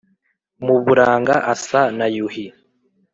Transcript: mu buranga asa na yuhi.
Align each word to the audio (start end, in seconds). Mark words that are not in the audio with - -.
mu 0.65 0.75
buranga 0.85 1.35
asa 1.53 1.81
na 1.97 2.07
yuhi. 2.15 2.45